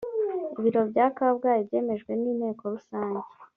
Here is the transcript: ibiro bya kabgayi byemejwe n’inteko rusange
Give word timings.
ibiro 0.59 0.81
bya 0.91 1.05
kabgayi 1.17 1.61
byemejwe 1.67 2.11
n’inteko 2.21 2.63
rusange 2.73 3.27